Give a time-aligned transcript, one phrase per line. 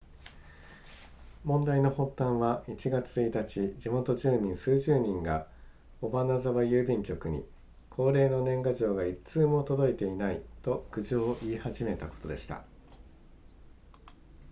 [1.43, 5.45] 問題の発端は1月1日地元住民数十人が
[6.01, 7.47] 尾花沢郵便局に
[7.91, 12.63] 恒例の年賀状が1通も届いていないと苦情を言い始めたことでした